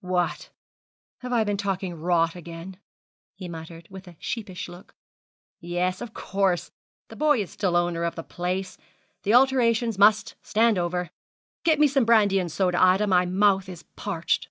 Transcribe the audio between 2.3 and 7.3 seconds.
again?' he muttered, with a sheepish look. 'Yes, of course, the